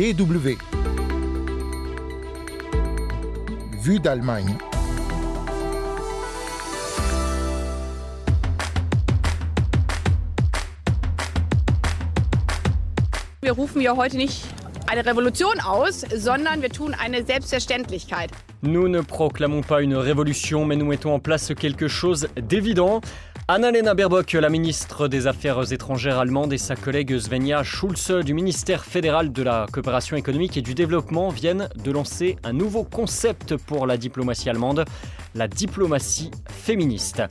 DW. 0.00 0.56
Vue 3.82 4.00
d'Allemagne. 4.00 4.56
Wir 13.42 13.52
rufen 13.52 13.82
ja 13.82 13.94
heute 13.94 14.16
nicht 14.16 14.46
eine 14.90 15.04
Revolution 15.04 15.60
aus, 15.60 16.00
sondern 16.16 16.62
wir 16.62 16.70
tun 16.70 16.94
eine 16.98 17.26
Selbstverständlichkeit. 17.26 18.30
Nous 18.62 18.88
ne 18.88 19.02
proclamons 19.02 19.60
pas 19.62 19.82
une 19.82 19.96
révolution, 19.96 20.64
mais 20.64 20.76
nous 20.76 20.86
mettons 20.86 21.12
en 21.12 21.18
place 21.18 21.52
quelque 21.54 21.88
chose 21.88 22.28
d'évident. 22.36 23.02
Annalena 23.52 23.94
Baerbock, 23.94 24.34
la 24.34 24.48
ministre 24.48 25.08
des 25.08 25.26
Affaires 25.26 25.72
étrangères 25.72 26.20
allemande, 26.20 26.52
et 26.52 26.56
sa 26.56 26.76
collègue 26.76 27.18
Svenja 27.18 27.64
Schulze 27.64 28.12
du 28.24 28.32
ministère 28.32 28.84
fédéral 28.84 29.32
de 29.32 29.42
la 29.42 29.66
coopération 29.72 30.16
économique 30.16 30.56
et 30.56 30.62
du 30.62 30.72
développement 30.72 31.30
viennent 31.30 31.68
de 31.74 31.90
lancer 31.90 32.36
un 32.44 32.52
nouveau 32.52 32.84
concept 32.84 33.56
pour 33.56 33.88
la 33.88 33.96
diplomatie 33.96 34.48
allemande, 34.48 34.84
la 35.34 35.48
diplomatie 35.48 36.30
féministe. 36.48 37.22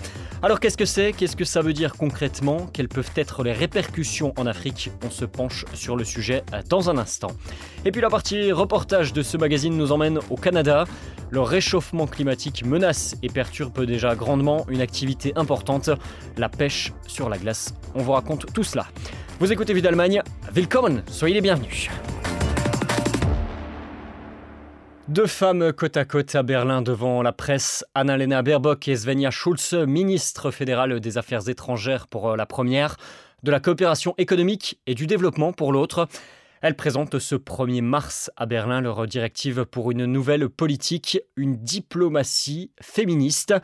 Alors 0.41 0.59
qu'est-ce 0.59 0.77
que 0.77 0.85
c'est? 0.85 1.13
Qu'est-ce 1.13 1.35
que 1.35 1.45
ça 1.45 1.61
veut 1.61 1.73
dire 1.73 1.95
concrètement? 1.97 2.67
Quelles 2.73 2.87
peuvent 2.87 3.11
être 3.15 3.43
les 3.43 3.51
répercussions 3.51 4.33
en 4.37 4.45
Afrique? 4.45 4.91
On 5.05 5.09
se 5.09 5.25
penche 5.25 5.65
sur 5.73 5.95
le 5.95 6.03
sujet 6.03 6.43
dans 6.69 6.89
un 6.89 6.97
instant. 6.97 7.31
Et 7.85 7.91
puis 7.91 8.01
la 8.01 8.09
partie 8.09 8.51
reportage 8.51 9.13
de 9.13 9.21
ce 9.21 9.37
magazine 9.37 9.75
nous 9.75 9.91
emmène 9.91 10.19
au 10.29 10.35
Canada. 10.35 10.85
Le 11.29 11.41
réchauffement 11.41 12.07
climatique 12.07 12.65
menace 12.65 13.15
et 13.21 13.29
perturbe 13.29 13.85
déjà 13.85 14.15
grandement 14.15 14.65
une 14.69 14.81
activité 14.81 15.33
importante, 15.35 15.91
la 16.37 16.49
pêche 16.49 16.91
sur 17.05 17.29
la 17.29 17.37
glace. 17.37 17.73
On 17.93 18.01
vous 18.01 18.13
raconte 18.13 18.51
tout 18.51 18.63
cela. 18.63 18.87
Vous 19.39 19.51
écoutez 19.51 19.73
Vue 19.73 19.81
d'Allemagne, 19.81 20.21
willkommen, 20.53 21.03
soyez 21.07 21.35
les 21.35 21.41
bienvenus. 21.41 21.89
Deux 25.09 25.25
femmes 25.25 25.73
côte 25.73 25.97
à 25.97 26.05
côte 26.05 26.35
à 26.35 26.43
Berlin 26.43 26.83
devant 26.83 27.23
la 27.23 27.31
presse, 27.31 27.83
Annalena 27.95 28.43
Baerbock 28.43 28.87
et 28.87 28.95
Svenja 28.95 29.31
Schulze, 29.31 29.73
ministre 29.73 30.51
fédéral 30.51 30.99
des 30.99 31.17
Affaires 31.17 31.49
étrangères 31.49 32.05
pour 32.05 32.37
la 32.37 32.45
première, 32.45 32.95
de 33.41 33.49
la 33.49 33.59
coopération 33.59 34.13
économique 34.19 34.79
et 34.85 34.93
du 34.93 35.07
développement 35.07 35.51
pour 35.51 35.73
l'autre. 35.73 36.07
Elles 36.61 36.75
présentent 36.75 37.17
ce 37.17 37.33
1er 37.33 37.81
mars 37.81 38.29
à 38.37 38.45
Berlin 38.45 38.81
leur 38.81 39.07
directive 39.07 39.65
pour 39.65 39.89
une 39.89 40.05
nouvelle 40.05 40.47
politique, 40.47 41.19
une 41.35 41.57
diplomatie 41.57 42.69
féministe. 42.79 43.55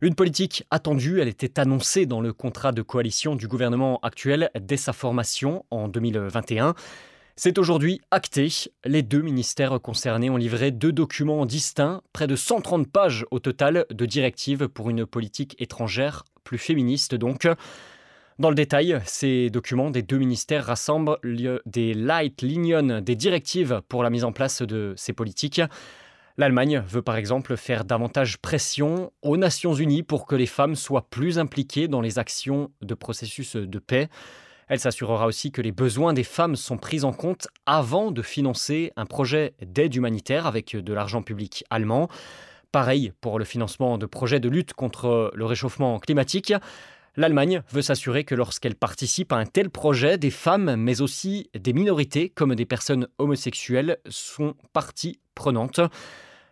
Une 0.00 0.14
politique 0.14 0.66
attendue, 0.70 1.20
elle 1.20 1.26
était 1.26 1.58
annoncée 1.58 2.06
dans 2.06 2.20
le 2.20 2.32
contrat 2.32 2.70
de 2.70 2.82
coalition 2.82 3.34
du 3.34 3.48
gouvernement 3.48 3.98
actuel 4.04 4.50
dès 4.60 4.76
sa 4.76 4.92
formation 4.92 5.64
en 5.72 5.88
2021. 5.88 6.76
C'est 7.38 7.58
aujourd'hui 7.58 8.00
acté. 8.10 8.48
Les 8.86 9.02
deux 9.02 9.20
ministères 9.20 9.78
concernés 9.82 10.30
ont 10.30 10.38
livré 10.38 10.70
deux 10.70 10.90
documents 10.90 11.44
distincts, 11.44 12.00
près 12.14 12.26
de 12.26 12.34
130 12.34 12.90
pages 12.90 13.26
au 13.30 13.40
total 13.40 13.84
de 13.90 14.06
directives 14.06 14.68
pour 14.68 14.88
une 14.88 15.04
politique 15.04 15.54
étrangère 15.60 16.24
plus 16.44 16.56
féministe 16.56 17.14
donc. 17.14 17.46
Dans 18.38 18.48
le 18.48 18.54
détail, 18.54 19.02
ces 19.04 19.50
documents 19.50 19.90
des 19.90 20.00
deux 20.00 20.16
ministères 20.16 20.64
rassemblent 20.64 21.18
des 21.66 21.92
light 21.92 22.40
lignes, 22.40 23.02
des 23.02 23.16
directives 23.16 23.82
pour 23.86 24.02
la 24.02 24.08
mise 24.08 24.24
en 24.24 24.32
place 24.32 24.62
de 24.62 24.94
ces 24.96 25.12
politiques. 25.12 25.60
L'Allemagne 26.38 26.82
veut 26.88 27.02
par 27.02 27.16
exemple 27.16 27.58
faire 27.58 27.84
davantage 27.84 28.38
pression 28.38 29.12
aux 29.20 29.36
Nations 29.36 29.74
Unies 29.74 30.02
pour 30.02 30.26
que 30.26 30.36
les 30.36 30.46
femmes 30.46 30.74
soient 30.74 31.08
plus 31.10 31.38
impliquées 31.38 31.86
dans 31.86 32.00
les 32.00 32.18
actions 32.18 32.70
de 32.80 32.94
processus 32.94 33.56
de 33.56 33.78
paix. 33.78 34.08
Elle 34.68 34.80
s'assurera 34.80 35.26
aussi 35.26 35.52
que 35.52 35.62
les 35.62 35.70
besoins 35.70 36.12
des 36.12 36.24
femmes 36.24 36.56
sont 36.56 36.76
pris 36.76 37.04
en 37.04 37.12
compte 37.12 37.46
avant 37.66 38.10
de 38.10 38.20
financer 38.20 38.92
un 38.96 39.06
projet 39.06 39.54
d'aide 39.62 39.94
humanitaire 39.94 40.46
avec 40.46 40.74
de 40.74 40.92
l'argent 40.92 41.22
public 41.22 41.64
allemand. 41.70 42.08
Pareil 42.72 43.12
pour 43.20 43.38
le 43.38 43.44
financement 43.44 43.96
de 43.96 44.06
projets 44.06 44.40
de 44.40 44.48
lutte 44.48 44.74
contre 44.74 45.30
le 45.34 45.44
réchauffement 45.44 46.00
climatique. 46.00 46.52
L'Allemagne 47.14 47.62
veut 47.70 47.80
s'assurer 47.80 48.24
que 48.24 48.34
lorsqu'elle 48.34 48.74
participe 48.74 49.32
à 49.32 49.36
un 49.36 49.46
tel 49.46 49.70
projet, 49.70 50.18
des 50.18 50.30
femmes, 50.30 50.74
mais 50.76 51.00
aussi 51.00 51.48
des 51.54 51.72
minorités, 51.72 52.28
comme 52.28 52.54
des 52.54 52.66
personnes 52.66 53.06
homosexuelles, 53.18 53.98
sont 54.10 54.54
partie 54.72 55.20
prenante. 55.34 55.80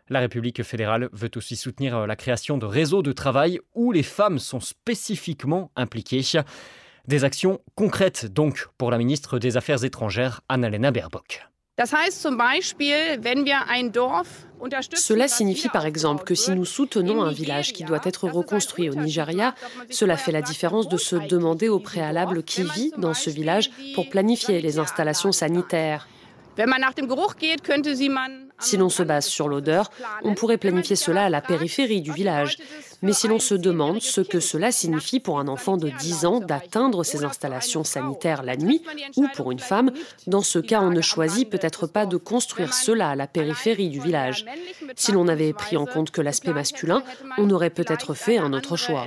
La 0.09 0.21
République 0.21 0.63
fédérale 0.63 1.09
veut 1.13 1.31
aussi 1.37 1.57
soutenir 1.57 2.07
la 2.07 2.17
création 2.17 2.59
de 2.59 2.65
réseaux 2.65 3.03
de 3.03 3.13
travail 3.13 3.59
où 3.75 3.91
les 3.91 4.03
femmes 4.03 4.39
sont 4.39 4.61
spécifiquement 4.61 5.71
impliquées. 5.77 6.23
Des 7.07 7.25
actions 7.25 7.61
concrètes 7.75 8.33
donc 8.33 8.69
pour 8.79 8.91
la 8.91 8.97
ministre 8.97 9.39
des 9.39 9.59
Affaires 9.59 9.85
étrangères, 9.85 10.41
Annalena 10.49 10.91
Baerbock. 10.91 11.47
Cela 14.95 15.29
signifie 15.29 15.69
par 15.69 15.85
exemple 15.85 16.25
que 16.25 16.35
si 16.35 16.53
nous 16.53 16.65
soutenons 16.65 17.23
un 17.23 17.33
village 17.33 17.75
qui 17.75 17.85
doit 17.85 18.01
être 18.05 18.29
reconstruit 18.29 18.89
au 18.89 18.95
Nigeria, 18.95 19.55
cela 19.91 20.17
fait 20.17 20.33
la 20.33 20.41
différence 20.41 20.89
de 20.89 20.97
se 20.97 21.17
demander 21.17 21.69
au 21.69 21.81
préalable 21.81 22.43
qui 22.43 22.63
vit 22.63 22.93
dans 22.97 23.13
ce 23.13 23.29
village 23.29 23.71
pour 23.95 24.09
planifier 24.09 24.63
les 24.63 24.79
installations 24.79 25.33
sanitaires. 25.33 26.09
Si 28.61 28.77
l'on 28.77 28.89
se 28.89 29.03
base 29.03 29.27
sur 29.27 29.49
l'odeur, 29.49 29.91
on 30.23 30.35
pourrait 30.35 30.59
planifier 30.59 30.97
cela 30.97 31.25
à 31.25 31.29
la 31.29 31.41
périphérie 31.41 32.01
du 32.01 32.13
village. 32.13 32.57
Mais 33.03 33.13
si 33.13 33.29
l'on 33.29 33.39
se 33.39 33.55
demande 33.55 34.01
ce 34.01 34.21
que 34.21 34.41
cela 34.41 34.73
signifie 34.73 35.21
pour 35.21 35.39
un 35.39 35.49
enfant 35.49 35.77
de 35.77 35.91
10 35.91 36.25
ans 36.25 36.41
d'atteindre 36.41 37.05
ces 37.05 37.25
installations 37.25 37.85
sanitaires 37.85 38.43
la 38.43 38.57
nuit, 38.57 38.83
ou 39.17 39.27
pour 39.35 39.51
une 39.51 39.59
femme, 39.59 39.91
dans 40.27 40.43
ce 40.43 40.59
cas, 40.59 40.81
on 40.81 40.91
ne 40.91 41.01
choisit 41.01 41.51
peut-être 41.51 41.87
pas 41.87 42.07
de 42.07 42.17
construire 42.17 42.73
cela 42.73 43.11
à 43.11 43.17
la 43.17 43.27
périphérie 43.27 43.91
du 43.91 44.01
village. 44.01 44.47
Si 44.97 45.13
l'on 45.13 45.29
avait 45.29 45.53
pris 45.53 45.77
en 45.77 45.87
compte 45.87 46.11
que 46.11 46.21
l'aspect 46.21 46.53
masculin, 46.53 47.03
on 47.37 47.51
aurait 47.51 47.71
peut-être 47.71 48.15
fait 48.15 48.39
un 48.39 48.53
autre 48.53 48.77
choix. 48.77 49.07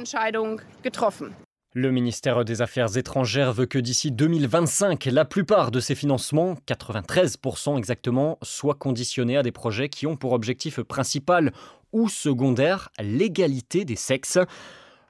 Le 1.79 1.91
ministère 1.91 2.43
des 2.43 2.63
Affaires 2.63 2.97
étrangères 2.97 3.53
veut 3.53 3.67
que 3.67 3.77
d'ici 3.77 4.11
2025, 4.11 5.05
la 5.11 5.25
plupart 5.25 5.69
de 5.69 5.79
ces 5.79 5.93
financements, 5.93 6.55
93% 6.67 7.77
exactement, 7.77 8.39
soient 8.41 8.73
conditionnés 8.73 9.37
à 9.37 9.43
des 9.43 9.51
projets 9.51 9.87
qui 9.87 10.07
ont 10.07 10.15
pour 10.15 10.31
objectif 10.31 10.79
principal 10.81 11.53
ou 11.93 12.09
secondaire 12.09 12.89
l'égalité 12.99 13.85
des 13.85 13.95
sexes. 13.95 14.39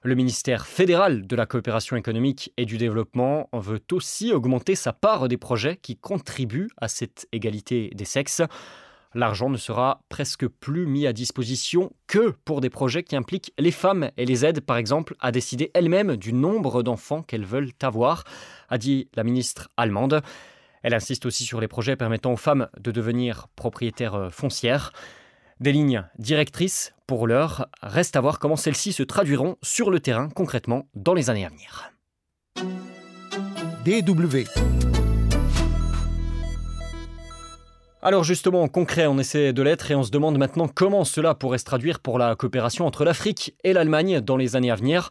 Le 0.04 0.16
ministère 0.16 0.68
fédéral 0.68 1.26
de 1.26 1.36
la 1.38 1.46
coopération 1.46 1.96
économique 1.96 2.52
et 2.58 2.66
du 2.66 2.78
développement 2.78 3.48
veut 3.54 3.80
aussi 3.94 4.34
augmenter 4.34 4.76
sa 4.76 4.92
part 4.92 5.30
des 5.30 5.38
projets 5.38 5.78
qui 5.78 5.96
contribuent 5.96 6.72
à 6.76 6.90
cette 6.90 7.30
égalité 7.32 7.92
des 7.96 8.04
sexes. 8.04 8.42
L'argent 9.18 9.50
ne 9.50 9.58
sera 9.58 10.04
presque 10.10 10.48
plus 10.48 10.86
mis 10.86 11.08
à 11.08 11.12
disposition 11.12 11.92
que 12.06 12.36
pour 12.46 12.62
des 12.62 12.70
projets 12.70 13.02
qui 13.02 13.16
impliquent 13.16 13.52
les 13.58 13.72
femmes 13.72 14.12
et 14.16 14.28
les 14.28 14.46
aident 14.46 14.62
par 14.62 14.78
exemple 14.78 15.16
à 15.20 15.32
décider 15.32 15.72
elles-mêmes 15.74 16.18
du 16.18 16.34
nombre 16.34 16.84
d'enfants 16.84 17.24
qu'elles 17.24 17.44
veulent 17.44 17.72
avoir, 17.82 18.26
a 18.70 18.78
dit 18.78 19.10
la 19.16 19.24
ministre 19.24 19.72
allemande. 19.76 20.22
Elle 20.84 20.94
insiste 20.94 21.26
aussi 21.26 21.46
sur 21.46 21.60
les 21.60 21.68
projets 21.68 21.96
permettant 21.96 22.32
aux 22.32 22.38
femmes 22.38 22.68
de 22.80 22.92
devenir 22.92 23.48
propriétaires 23.56 24.30
foncières. 24.32 24.94
Des 25.60 25.72
lignes 25.72 26.08
directrices, 26.20 26.94
pour 27.08 27.26
l'heure, 27.26 27.70
reste 27.82 28.18
à 28.18 28.22
voir 28.22 28.38
comment 28.38 28.56
celles-ci 28.56 28.94
se 28.94 29.02
traduiront 29.02 29.58
sur 29.64 29.90
le 29.90 30.00
terrain 30.00 30.30
concrètement 30.30 30.88
dans 30.94 31.16
les 31.16 31.32
années 31.32 31.48
à 31.48 31.50
venir. 31.50 31.92
DW. 33.84 34.87
Alors 38.08 38.24
justement, 38.24 38.64
en 38.64 38.70
concret, 38.70 39.06
on 39.06 39.20
essaie 39.20 39.52
de 39.52 39.62
l'être 39.62 39.92
et 39.92 39.96
on 39.96 40.02
se 40.02 40.12
demande 40.12 40.38
maintenant 40.38 40.70
comment 40.70 41.04
cela 41.04 41.36
pourrait 41.36 41.58
se 41.58 41.66
traduire 41.66 42.00
pour 42.00 42.18
la 42.18 42.38
coopération 42.38 42.86
entre 42.86 43.04
l'Afrique 43.04 43.54
et 43.66 43.74
l'Allemagne 43.74 44.22
dans 44.22 44.38
les 44.38 44.56
années 44.56 44.72
à 44.72 44.76
venir. 44.76 45.10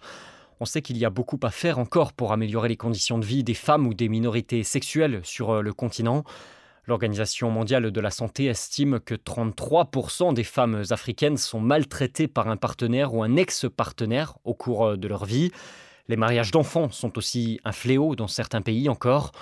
On 0.60 0.64
sait 0.64 0.80
qu'il 0.80 0.96
y 0.96 1.04
a 1.04 1.10
beaucoup 1.10 1.38
à 1.42 1.50
faire 1.50 1.78
encore 1.78 2.14
pour 2.14 2.32
améliorer 2.32 2.70
les 2.70 2.78
conditions 2.78 3.18
de 3.18 3.26
vie 3.26 3.44
des 3.44 3.52
femmes 3.52 3.86
ou 3.86 3.92
des 3.92 4.08
minorités 4.08 4.62
sexuelles 4.62 5.20
sur 5.24 5.62
le 5.62 5.72
continent. 5.74 6.24
L'Organisation 6.86 7.50
mondiale 7.50 7.90
de 7.90 8.00
la 8.00 8.10
santé 8.10 8.46
estime 8.46 8.98
que 8.98 9.14
33% 9.14 10.32
des 10.32 10.42
femmes 10.42 10.82
africaines 10.88 11.36
sont 11.36 11.60
maltraitées 11.60 12.28
par 12.28 12.48
un 12.48 12.56
partenaire 12.56 13.12
ou 13.12 13.22
un 13.22 13.36
ex-partenaire 13.36 14.38
au 14.44 14.54
cours 14.54 14.96
de 14.96 15.06
leur 15.06 15.26
vie. 15.26 15.52
Les 16.08 16.16
mariages 16.16 16.50
d'enfants 16.50 16.90
sont 16.90 17.18
aussi 17.18 17.60
un 17.66 17.72
fléau 17.72 18.16
dans 18.16 18.26
certains 18.26 18.62
pays 18.62 18.88
encore. 18.88 19.32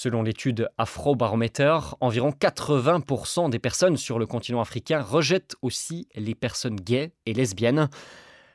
Selon 0.00 0.22
l'étude 0.22 0.68
Afrobarometer, 0.78 1.76
environ 2.00 2.30
80% 2.30 3.50
des 3.50 3.58
personnes 3.58 3.96
sur 3.96 4.20
le 4.20 4.26
continent 4.26 4.60
africain 4.60 5.02
rejettent 5.02 5.56
aussi 5.60 6.06
les 6.14 6.36
personnes 6.36 6.76
gays 6.76 7.10
et 7.26 7.34
lesbiennes. 7.34 7.88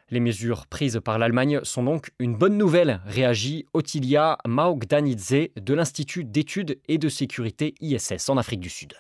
Les 0.10 0.22
mesures 0.22 0.68
prises 0.68 1.02
par 1.04 1.20
l'Allemagne 1.20 1.60
sont 1.64 1.84
donc 1.84 2.12
une 2.18 2.38
bonne 2.38 2.58
nouvelle, 2.58 3.02
réagit 3.06 3.66
Otilia 3.74 4.38
Maogdanidze 4.48 5.50
de 5.58 5.74
l'Institut 5.74 6.24
d'études 6.24 6.80
et 6.88 6.98
de 6.98 7.10
sécurité 7.10 7.76
ISS 7.82 8.30
en 8.30 8.38
Afrique 8.38 8.62
du 8.62 8.70
Sud. 8.70 8.94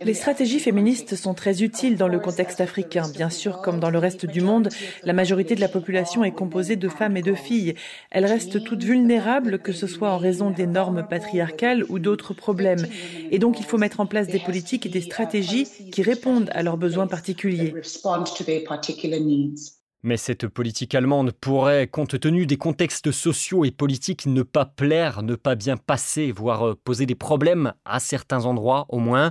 Les 0.00 0.14
stratégies 0.14 0.60
féministes 0.60 1.16
sont 1.16 1.34
très 1.34 1.64
utiles 1.64 1.96
dans 1.96 2.06
le 2.06 2.20
contexte 2.20 2.60
africain. 2.60 3.08
Bien 3.08 3.28
sûr, 3.28 3.60
comme 3.60 3.80
dans 3.80 3.90
le 3.90 3.98
reste 3.98 4.24
du 4.24 4.40
monde, 4.40 4.68
la 5.02 5.12
majorité 5.12 5.56
de 5.56 5.60
la 5.60 5.66
population 5.66 6.22
est 6.22 6.30
composée 6.30 6.76
de 6.76 6.88
femmes 6.88 7.16
et 7.16 7.22
de 7.22 7.34
filles. 7.34 7.74
Elles 8.12 8.26
restent 8.26 8.62
toutes 8.62 8.84
vulnérables, 8.84 9.58
que 9.58 9.72
ce 9.72 9.88
soit 9.88 10.12
en 10.12 10.16
raison 10.16 10.50
des 10.50 10.68
normes 10.68 11.04
patriarcales 11.10 11.84
ou 11.88 11.98
d'autres 11.98 12.34
problèmes. 12.34 12.86
Et 13.32 13.40
donc, 13.40 13.58
il 13.58 13.66
faut 13.66 13.78
mettre 13.78 13.98
en 13.98 14.06
place 14.06 14.28
des 14.28 14.38
politiques 14.38 14.86
et 14.86 14.88
des 14.88 15.00
stratégies 15.00 15.66
qui 15.90 16.02
répondent 16.02 16.50
à 16.52 16.62
leurs 16.62 16.76
besoins 16.76 17.08
particuliers. 17.08 17.74
Mais 20.04 20.16
cette 20.16 20.48
politique 20.48 20.96
allemande 20.96 21.30
pourrait, 21.30 21.86
compte 21.86 22.18
tenu 22.18 22.44
des 22.44 22.56
contextes 22.56 23.12
sociaux 23.12 23.64
et 23.64 23.70
politiques, 23.70 24.26
ne 24.26 24.42
pas 24.42 24.64
plaire, 24.64 25.22
ne 25.22 25.36
pas 25.36 25.54
bien 25.54 25.76
passer, 25.76 26.32
voire 26.32 26.70
euh, 26.70 26.74
poser 26.74 27.06
des 27.06 27.14
problèmes 27.14 27.72
à 27.84 28.00
certains 28.00 28.44
endroits 28.44 28.86
au 28.88 28.98
moins. 28.98 29.30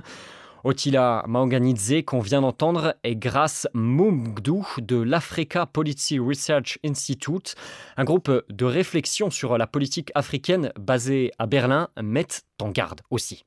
Otila 0.64 1.24
Maoganidze, 1.26 2.04
qu'on 2.06 2.20
vient 2.20 2.40
d'entendre, 2.40 2.94
est 3.04 3.16
grâce 3.16 3.68
Mumgdu 3.74 4.62
de 4.78 4.96
l'Africa 4.96 5.66
Policy 5.66 6.18
Research 6.18 6.78
Institute, 6.84 7.54
un 7.98 8.04
groupe 8.04 8.30
de 8.48 8.64
réflexion 8.64 9.28
sur 9.28 9.58
la 9.58 9.66
politique 9.66 10.10
africaine 10.14 10.72
basé 10.78 11.32
à 11.38 11.46
Berlin, 11.46 11.88
met 12.00 12.28
en 12.62 12.70
garde 12.70 13.02
aussi. 13.10 13.44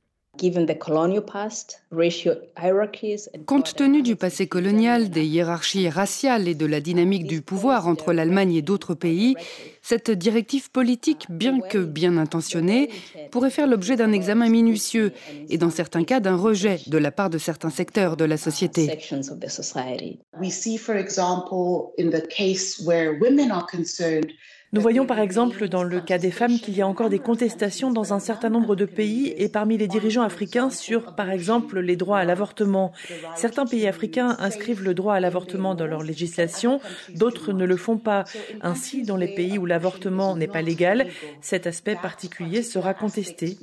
Compte 3.46 3.74
tenu 3.74 4.02
du 4.02 4.16
passé 4.16 4.46
colonial, 4.46 5.10
des 5.10 5.24
hiérarchies 5.24 5.88
raciales 5.88 6.48
et 6.48 6.54
de 6.54 6.66
la 6.66 6.80
dynamique 6.80 7.26
du 7.26 7.42
pouvoir 7.42 7.86
entre 7.86 8.12
l'Allemagne 8.12 8.54
et 8.54 8.62
d'autres 8.62 8.94
pays, 8.94 9.34
cette 9.82 10.10
directive 10.10 10.70
politique, 10.70 11.26
bien 11.30 11.60
que 11.60 11.78
bien 11.78 12.16
intentionnée, 12.16 12.90
pourrait 13.30 13.50
faire 13.50 13.66
l'objet 13.66 13.96
d'un 13.96 14.12
examen 14.12 14.48
minutieux 14.48 15.12
et 15.48 15.58
dans 15.58 15.70
certains 15.70 16.04
cas 16.04 16.20
d'un 16.20 16.36
rejet 16.36 16.80
de 16.86 16.98
la 16.98 17.10
part 17.10 17.30
de 17.30 17.38
certains 17.38 17.70
secteurs 17.70 18.16
de 18.16 18.24
la 18.24 18.36
société. 18.36 18.98
Nous 24.72 24.80
voyons 24.80 25.06
par 25.06 25.20
exemple 25.20 25.68
dans 25.68 25.84
le 25.84 26.00
cas 26.00 26.18
des 26.18 26.32
femmes 26.32 26.58
qu'il 26.58 26.76
y 26.76 26.82
a 26.82 26.88
encore 26.88 27.08
des 27.08 27.20
contestations 27.20 27.92
dans 27.92 28.12
un 28.12 28.18
certain 28.18 28.50
nombre 28.50 28.74
de 28.74 28.84
pays 28.84 29.32
et 29.36 29.48
parmi 29.48 29.78
les 29.78 29.86
dirigeants 29.86 30.22
africains 30.22 30.70
sur, 30.70 31.14
par 31.14 31.30
exemple, 31.30 31.78
les 31.80 31.96
droits 31.96 32.18
à 32.18 32.24
l'avortement. 32.24 32.92
Certains 33.36 33.64
pays 33.64 33.86
africains 33.86 34.36
inscrivent 34.40 34.82
le 34.82 34.92
droit 34.92 35.14
à 35.14 35.20
l'avortement 35.20 35.74
dans 35.74 35.86
leur 35.86 36.02
législation, 36.02 36.80
d'autres 37.14 37.52
ne 37.52 37.64
le 37.64 37.76
font 37.76 37.96
pas. 37.96 38.24
Ainsi, 38.60 39.02
dans 39.04 39.16
les 39.16 39.34
pays 39.34 39.56
où 39.56 39.66
l'avortement 39.66 40.36
n'est 40.36 40.48
pas 40.48 40.62
légal, 40.62 41.06
cet 41.40 41.66
aspect 41.66 41.96
particulier 41.96 42.62
sera 42.62 42.92
contesté. 42.92 43.56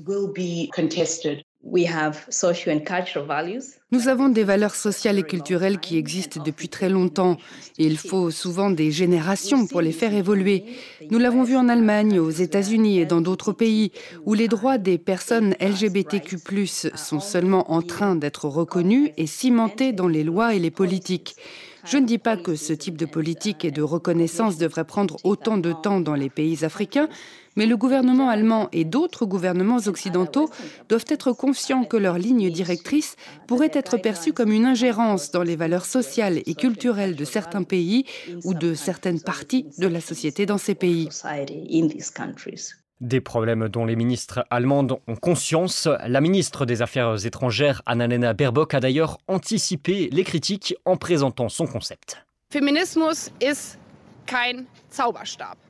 Nous 3.92 4.08
avons 4.10 4.28
des 4.28 4.44
valeurs 4.44 4.76
sociales 4.76 5.18
et 5.18 5.24
culturelles 5.24 5.80
qui 5.80 5.98
existent 5.98 6.44
depuis 6.44 6.68
très 6.68 6.90
longtemps 6.90 7.38
et 7.78 7.86
il 7.86 7.98
faut 7.98 8.32
souvent 8.32 8.70
des 8.70 8.92
générations 8.92 9.66
pour 9.66 9.80
les 9.80 9.94
faire 9.94 10.14
évoluer. 10.14 10.66
Nous 11.10 11.20
l'avons 11.20 11.44
vu 11.44 11.56
en 11.56 11.70
Allemagne, 11.70 12.20
aux 12.20 12.30
États-Unis 12.30 13.00
et 13.00 13.06
dans 13.06 13.22
d'autres 13.22 13.54
pays 13.54 13.94
où 14.26 14.34
les 14.34 14.50
droits 14.50 14.78
des 14.78 14.98
personnes 14.98 15.56
LGBTQ+ 15.62 16.38
sont 16.96 17.22
seulement 17.22 17.72
en 17.72 17.82
train 17.82 18.18
d'être 18.18 18.46
reconnus 18.50 19.12
et 19.16 19.28
cimentés 19.28 19.94
dans 19.94 20.10
les 20.10 20.26
lois 20.26 20.56
et 20.56 20.60
les 20.60 20.72
politiques. 20.72 21.38
Je 21.86 21.98
ne 21.98 22.06
dis 22.06 22.18
pas 22.18 22.38
que 22.38 22.56
ce 22.56 22.72
type 22.72 22.96
de 22.96 23.06
politique 23.06 23.66
et 23.66 23.72
de 23.72 23.82
reconnaissance 23.82 24.58
devrait 24.58 24.86
prendre 24.86 25.18
autant 25.26 25.58
de 25.58 25.74
temps 25.74 26.00
dans 26.00 26.16
les 26.16 26.30
pays 26.30 26.64
africains, 26.64 27.10
mais 27.56 27.66
le 27.66 27.78
gouvernement 27.78 28.30
allemand 28.30 28.70
et 28.72 28.86
d'autres 28.86 29.26
gouvernements 29.26 29.80
occidentaux 29.86 30.50
doivent 30.90 31.06
être 31.10 31.32
conscients 31.32 31.84
que 31.84 31.98
leur 31.98 32.18
ligne 32.18 32.50
directrice 32.50 33.16
pourrait 33.48 33.72
être 33.74 33.98
perçue 33.98 34.34
comme 34.34 34.52
une 34.52 34.66
ingérence 34.66 35.32
dans 35.32 35.44
les 35.44 35.56
valeurs 35.56 35.86
sociales 35.86 36.42
et 36.46 36.56
culturelles 36.56 37.16
de 37.16 37.26
certains 37.26 37.64
pays 37.64 38.06
ou 38.44 38.54
de 38.54 38.74
certaines 38.74 39.22
parties 39.22 39.68
de 39.78 39.88
la 39.88 40.02
société 40.02 40.46
dans 40.46 40.58
ces 40.58 40.76
pays. 40.76 41.10
Des 43.02 43.22
problèmes 43.22 43.68
dont 43.68 43.86
les 43.86 43.96
ministres 43.98 44.46
allemandes 44.50 44.98
ont 45.08 45.16
conscience. 45.16 45.90
La 46.08 46.22
ministre 46.22 46.66
des 46.66 46.82
Affaires 46.82 47.26
étrangères, 47.26 47.82
Annalena 47.86 48.34
Baerbock, 48.34 48.74
a 48.74 48.80
d'ailleurs 48.80 49.18
anticipé 49.28 50.10
les 50.12 50.24
critiques 50.24 50.76
en 50.86 50.96
présentant 50.96 51.50
son 51.50 51.68
concept. 51.68 52.26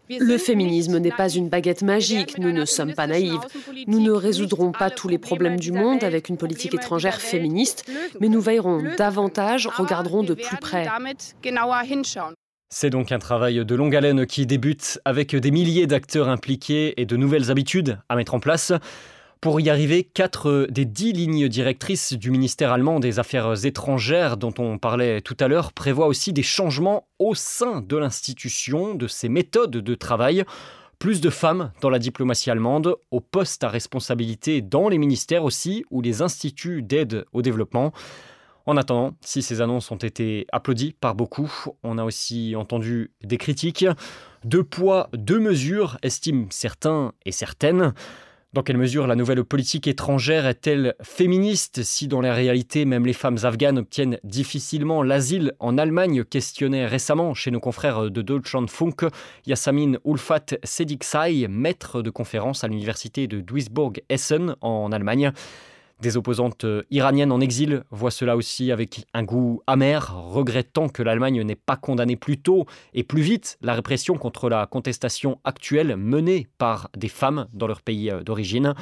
Le 0.09 0.37
féminisme 0.37 0.97
n'est 0.99 1.11
pas 1.11 1.29
une 1.29 1.49
baguette 1.49 1.81
magique, 1.81 2.37
nous 2.37 2.51
ne 2.51 2.65
sommes 2.65 2.93
pas 2.93 3.07
naïves. 3.07 3.39
Nous 3.87 3.99
ne 3.99 4.11
résoudrons 4.11 4.71
pas 4.71 4.89
tous 4.89 5.07
les 5.07 5.17
problèmes 5.17 5.59
du 5.59 5.71
monde 5.71 6.03
avec 6.03 6.29
une 6.29 6.37
politique 6.37 6.73
étrangère 6.73 7.21
féministe, 7.21 7.89
mais 8.19 8.29
nous 8.29 8.41
veillerons 8.41 8.83
davantage, 8.97 9.67
regarderons 9.67 10.23
de 10.23 10.33
plus 10.33 10.57
près. 10.57 10.87
C'est 12.69 12.89
donc 12.89 13.11
un 13.11 13.19
travail 13.19 13.63
de 13.63 13.75
longue 13.75 13.95
haleine 13.95 14.25
qui 14.25 14.45
débute 14.45 14.99
avec 15.05 15.35
des 15.35 15.51
milliers 15.51 15.85
d'acteurs 15.85 16.27
impliqués 16.27 16.99
et 16.99 17.05
de 17.05 17.15
nouvelles 17.15 17.51
habitudes 17.51 17.99
à 18.09 18.15
mettre 18.15 18.33
en 18.33 18.39
place. 18.39 18.73
Pour 19.43 19.59
y 19.59 19.69
arriver, 19.69 20.05
quatre 20.05 20.67
des 20.69 20.85
dix 20.85 21.11
lignes 21.11 21.49
directrices 21.49 22.13
du 22.13 22.31
ministère 22.31 22.71
allemand 22.71 23.01
des 23.01 23.19
Affaires 23.19 23.65
étrangères 23.65 24.37
dont 24.37 24.53
on 24.57 24.77
parlait 24.77 25.19
tout 25.19 25.35
à 25.37 25.49
l'heure 25.49 25.73
prévoient 25.73 26.07
aussi 26.07 26.31
des 26.31 26.43
changements 26.43 27.09
au 27.19 27.35
sein 27.35 27.81
de 27.81 27.97
l'institution, 27.97 28.95
de 28.95 29.05
ses 29.05 29.27
méthodes 29.27 29.71
de 29.71 29.95
travail. 29.95 30.45
Plus 30.97 31.19
de 31.19 31.29
femmes 31.29 31.73
dans 31.81 31.89
la 31.89 31.99
diplomatie 31.99 32.51
allemande, 32.51 32.95
aux 33.11 33.19
postes 33.19 33.65
à 33.65 33.67
responsabilité 33.67 34.61
dans 34.61 34.87
les 34.87 34.97
ministères 34.97 35.43
aussi, 35.43 35.83
ou 35.91 36.01
les 36.01 36.21
instituts 36.21 36.81
d'aide 36.81 37.25
au 37.33 37.41
développement. 37.41 37.91
En 38.65 38.77
attendant, 38.77 39.13
si 39.19 39.41
ces 39.41 39.59
annonces 39.59 39.91
ont 39.91 39.97
été 39.97 40.47
applaudies 40.53 40.95
par 40.97 41.15
beaucoup, 41.15 41.51
on 41.83 41.97
a 41.97 42.05
aussi 42.05 42.55
entendu 42.55 43.11
des 43.21 43.37
critiques. 43.37 43.85
Deux 44.45 44.63
poids, 44.63 45.09
deux 45.11 45.39
mesures, 45.39 45.97
estiment 46.01 46.47
certains 46.49 47.11
et 47.25 47.33
certaines. 47.33 47.93
Dans 48.53 48.61
quelle 48.61 48.77
mesure 48.77 49.07
la 49.07 49.15
nouvelle 49.15 49.43
politique 49.43 49.87
étrangère 49.87 50.45
est-elle 50.45 50.93
féministe 51.01 51.81
si 51.81 52.07
dans 52.07 52.21
la 52.21 52.35
réalité 52.35 52.85
même 52.85 53.03
les 53.03 53.13
femmes 53.13 53.39
afghanes 53.41 53.79
obtiennent 53.79 54.19
difficilement 54.23 55.01
l'asile 55.01 55.53
en 55.57 55.79
Allemagne? 55.79 56.23
Questionnait 56.23 56.85
récemment 56.85 57.33
chez 57.33 57.49
nos 57.49 57.59
confrères 57.59 58.11
de 58.11 58.21
Deutschlandfunk 58.21 59.05
Yasamin 59.47 59.93
Ulfat 60.05 60.57
Sediksay, 60.63 61.47
maître 61.49 62.03
de 62.03 62.11
conférence 62.11 62.63
à 62.63 62.67
l'université 62.67 63.25
de 63.25 63.41
Duisburg-Essen 63.41 64.55
en 64.61 64.91
Allemagne. 64.91 65.31
Des 66.03 66.17
opposantes 66.17 66.65
euh, 66.65 66.83
iraniennes 66.91 67.31
en 67.31 67.39
exil 67.39 67.85
voient 67.89 68.11
cela 68.11 68.35
aussi 68.35 68.73
avec 68.73 69.05
un 69.13 69.23
goût 69.23 69.61
amer, 69.67 70.13
regrettant 70.13 70.89
que 70.89 71.01
l'Allemagne 71.01 71.41
n'ait 71.43 71.55
pas 71.55 71.77
condamné 71.77 72.17
plus 72.17 72.37
tôt 72.37 72.65
et 72.93 73.03
plus 73.03 73.21
vite 73.21 73.57
la 73.61 73.73
répression 73.73 74.17
contre 74.17 74.49
la 74.49 74.65
contestation 74.65 75.39
actuelle 75.45 75.95
menée 75.95 76.49
par 76.57 76.89
des 76.97 77.07
femmes 77.07 77.47
dans 77.53 77.67
leur 77.67 77.81
pays 77.81 78.11
euh, 78.11 78.21
d'origine. 78.21 78.73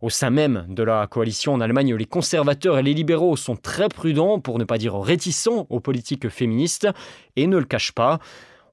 Au 0.00 0.08
sein 0.08 0.30
même 0.30 0.64
de 0.70 0.82
la 0.82 1.06
coalition 1.06 1.52
en 1.52 1.60
Allemagne, 1.60 1.94
les 1.94 2.06
conservateurs 2.06 2.78
et 2.78 2.82
les 2.82 2.94
libéraux 2.94 3.36
sont 3.36 3.56
très 3.56 3.88
prudents, 3.90 4.40
pour 4.40 4.58
ne 4.58 4.64
pas 4.64 4.78
dire 4.78 4.98
réticents, 4.98 5.66
aux 5.68 5.80
politiques 5.80 6.30
féministes 6.30 6.88
et 7.36 7.46
ne 7.46 7.58
le 7.58 7.66
cachent 7.66 7.92
pas. 7.92 8.18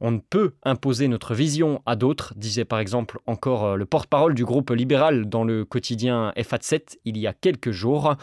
On 0.06 0.12
ne 0.12 0.20
peut 0.20 0.52
imposer 0.64 1.08
notre 1.08 1.34
vision 1.34 1.82
à 1.86 1.96
d'autres, 1.96 2.34
disait 2.36 2.66
par 2.66 2.80
exemple 2.80 3.20
encore 3.26 3.64
euh, 3.64 3.76
le 3.78 3.86
porte-parole 3.86 4.36
du 4.36 4.44
groupe 4.44 4.70
libéral 4.72 5.30
dans 5.30 5.46
le 5.46 5.64
quotidien 5.64 6.34
FA7 6.36 6.98
il 7.06 7.18
y 7.18 7.26
a 7.26 7.32
quelques 7.32 7.72
jours. 7.72 8.16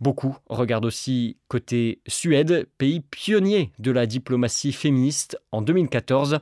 Beaucoup 0.00 0.36
regardent 0.48 0.86
aussi 0.86 1.36
côté 1.46 2.00
Suède, 2.08 2.66
pays 2.78 2.98
pionnier 2.98 3.70
de 3.78 3.92
la 3.92 4.06
diplomatie 4.06 4.72
féministe 4.72 5.38
en 5.52 5.62
2014. 5.62 6.40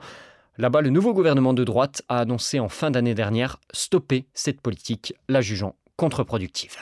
Là-bas, 0.57 0.81
le 0.81 0.89
nouveau 0.89 1.13
gouvernement 1.13 1.53
de 1.53 1.63
droite 1.63 2.01
a 2.09 2.21
annoncé 2.21 2.59
en 2.59 2.67
fin 2.67 2.89
d'année 2.89 3.13
dernière 3.13 3.59
stopper 3.73 4.25
cette 4.33 4.59
politique, 4.59 5.13
la 5.29 5.41
jugeant 5.41 5.75
contre-productive. 5.97 6.77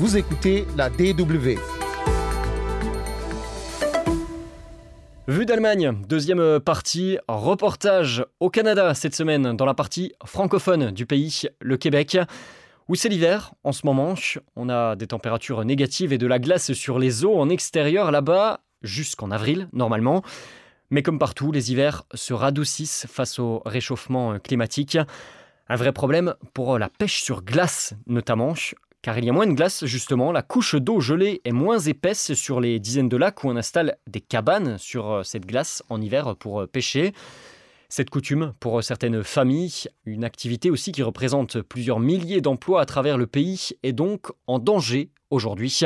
Vous 0.00 0.16
écoutez 0.16 0.66
la 0.76 0.90
DW. 0.90 1.73
Vue 5.26 5.46
d'Allemagne, 5.46 6.02
deuxième 6.06 6.60
partie, 6.60 7.16
reportage 7.28 8.26
au 8.40 8.50
Canada 8.50 8.92
cette 8.92 9.14
semaine 9.14 9.56
dans 9.56 9.64
la 9.64 9.72
partie 9.72 10.12
francophone 10.22 10.90
du 10.90 11.06
pays, 11.06 11.44
le 11.62 11.78
Québec, 11.78 12.18
où 12.88 12.94
c'est 12.94 13.08
l'hiver 13.08 13.54
en 13.64 13.72
ce 13.72 13.86
moment? 13.86 14.16
On 14.54 14.68
a 14.68 14.96
des 14.96 15.06
températures 15.06 15.64
négatives 15.64 16.12
et 16.12 16.18
de 16.18 16.26
la 16.26 16.38
glace 16.38 16.74
sur 16.74 16.98
les 16.98 17.24
eaux 17.24 17.38
en 17.38 17.48
extérieur 17.48 18.10
là-bas, 18.10 18.60
jusqu'en 18.82 19.30
avril 19.30 19.66
normalement. 19.72 20.22
Mais 20.90 21.02
comme 21.02 21.18
partout, 21.18 21.52
les 21.52 21.72
hivers 21.72 22.02
se 22.12 22.34
radoucissent 22.34 23.06
face 23.08 23.38
au 23.38 23.62
réchauffement 23.64 24.38
climatique. 24.38 24.98
Un 25.70 25.76
vrai 25.76 25.92
problème 25.92 26.34
pour 26.52 26.78
la 26.78 26.90
pêche 26.90 27.22
sur 27.22 27.42
glace 27.42 27.94
notamment 28.06 28.52
car 29.04 29.18
il 29.18 29.26
y 29.26 29.28
a 29.28 29.34
moins 29.34 29.46
de 29.46 29.52
glace 29.52 29.84
justement, 29.84 30.32
la 30.32 30.40
couche 30.40 30.76
d'eau 30.76 30.98
gelée 30.98 31.42
est 31.44 31.52
moins 31.52 31.78
épaisse 31.78 32.32
sur 32.32 32.58
les 32.58 32.80
dizaines 32.80 33.10
de 33.10 33.18
lacs 33.18 33.44
où 33.44 33.50
on 33.50 33.56
installe 33.56 33.98
des 34.06 34.22
cabanes 34.22 34.78
sur 34.78 35.10
euh, 35.10 35.22
cette 35.22 35.44
glace 35.44 35.82
en 35.90 36.00
hiver 36.00 36.34
pour 36.36 36.62
euh, 36.62 36.66
pêcher. 36.66 37.12
Cette 37.90 38.08
coutume, 38.08 38.54
pour 38.60 38.82
certaines 38.82 39.22
familles, 39.22 39.88
une 40.06 40.24
activité 40.24 40.70
aussi 40.70 40.90
qui 40.90 41.02
représente 41.02 41.60
plusieurs 41.60 42.00
milliers 42.00 42.40
d'emplois 42.40 42.80
à 42.80 42.86
travers 42.86 43.18
le 43.18 43.26
pays, 43.26 43.72
est 43.82 43.92
donc 43.92 44.32
en 44.46 44.58
danger 44.58 45.10
aujourd'hui. 45.28 45.82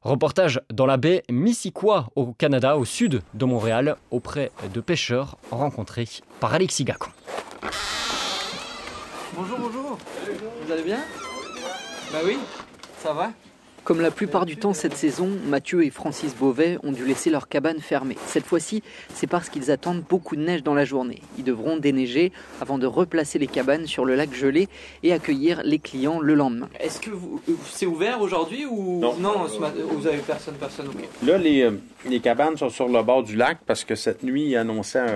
Reportage 0.00 0.62
dans 0.72 0.86
la 0.86 0.96
baie 0.96 1.24
Missisquoi 1.30 2.08
au 2.16 2.32
Canada, 2.32 2.78
au 2.78 2.86
sud 2.86 3.20
de 3.34 3.44
Montréal, 3.44 3.96
auprès 4.10 4.52
de 4.72 4.80
pêcheurs 4.80 5.36
rencontrés 5.50 6.08
par 6.40 6.54
Alexis 6.54 6.84
Gacon. 6.84 7.10
Bonjour, 9.34 9.58
bonjour. 9.58 9.98
Vous 10.64 10.72
allez 10.72 10.84
bien? 10.84 11.00
Bah 12.12 12.20
oui, 12.24 12.38
ça 13.02 13.12
va 13.12 13.32
comme 13.88 14.02
la 14.02 14.10
plupart 14.10 14.44
du 14.44 14.58
temps 14.58 14.74
cette 14.74 14.96
saison, 14.96 15.30
Mathieu 15.46 15.82
et 15.82 15.88
Francis 15.88 16.36
Beauvais 16.36 16.76
ont 16.82 16.92
dû 16.92 17.06
laisser 17.06 17.30
leur 17.30 17.48
cabane 17.48 17.80
fermée. 17.80 18.18
Cette 18.26 18.44
fois-ci, 18.44 18.82
c'est 19.14 19.26
parce 19.26 19.48
qu'ils 19.48 19.70
attendent 19.70 20.02
beaucoup 20.06 20.36
de 20.36 20.42
neige 20.42 20.62
dans 20.62 20.74
la 20.74 20.84
journée. 20.84 21.22
Ils 21.38 21.44
devront 21.44 21.78
déneiger 21.78 22.30
avant 22.60 22.76
de 22.76 22.86
replacer 22.86 23.38
les 23.38 23.46
cabanes 23.46 23.86
sur 23.86 24.04
le 24.04 24.14
lac 24.14 24.34
gelé 24.34 24.68
et 25.02 25.14
accueillir 25.14 25.62
les 25.64 25.78
clients 25.78 26.20
le 26.20 26.34
lendemain. 26.34 26.68
Est-ce 26.78 27.00
que 27.00 27.12
c'est 27.64 27.86
ouvert 27.86 28.20
aujourd'hui 28.20 28.66
ou? 28.66 29.00
Non, 29.00 29.46
vous 29.90 30.06
avez 30.06 30.18
personne, 30.18 30.56
personne 30.56 30.90
Là, 31.22 31.38
les, 31.38 31.62
euh, 31.62 31.80
les, 32.04 32.20
cabanes 32.20 32.58
sont 32.58 32.68
sur 32.68 32.88
le 32.88 33.02
bord 33.02 33.22
du 33.22 33.36
lac 33.36 33.60
parce 33.66 33.84
que 33.84 33.94
cette 33.94 34.22
nuit, 34.22 34.50
il 34.50 34.56
annonçait 34.58 35.06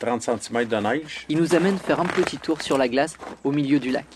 30 0.00 0.22
cm 0.22 0.66
de 0.66 0.76
neige. 0.76 1.24
Il 1.28 1.38
nous 1.38 1.54
amène 1.54 1.78
faire 1.78 2.00
un 2.00 2.06
petit 2.06 2.38
tour 2.38 2.62
sur 2.62 2.78
la 2.78 2.88
glace 2.88 3.16
au 3.44 3.52
milieu 3.52 3.78
du 3.78 3.92
lac. 3.92 4.06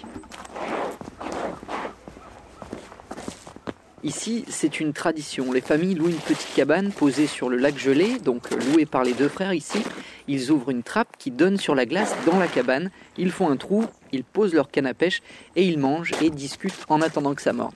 Ici, 4.05 4.45
c'est 4.49 4.79
une 4.79 4.93
tradition. 4.93 5.53
Les 5.53 5.61
familles 5.61 5.95
louent 5.95 6.11
une 6.11 6.17
petite 6.17 6.55
cabane 6.55 6.93
posée 6.93 7.27
sur 7.27 7.49
le 7.49 7.57
lac 7.57 7.79
gelé, 7.79 8.19
donc 8.19 8.51
louée 8.51 8.85
par 8.87 9.03
les 9.03 9.15
deux 9.15 9.29
frères 9.29 9.55
ici. 9.55 9.83
Ils 10.29 10.51
ouvrent 10.51 10.71
une 10.71 10.83
trappe 10.83 11.17
qui 11.19 11.31
donne 11.31 11.57
sur 11.57 11.75
la 11.75 11.87
glace 11.87 12.15
dans 12.27 12.39
la 12.39 12.47
cabane. 12.47 12.91
Ils 13.17 13.31
font 13.31 13.51
un 13.51 13.57
trou, 13.57 13.87
ils 14.13 14.23
posent 14.23 14.55
leur 14.55 14.71
canne 14.71 14.87
à 14.87 14.95
pêche 14.95 15.23
et 15.57 15.65
ils 15.65 15.79
mangent 15.79 16.13
et 16.21 16.31
discutent 16.31 16.85
en 16.89 17.01
attendant 17.01 17.35
que 17.35 17.43
ça 17.43 17.53
morde. 17.53 17.75